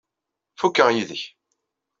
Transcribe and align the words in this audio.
Fukeɣ 0.59 0.87
yid-k. 0.91 1.21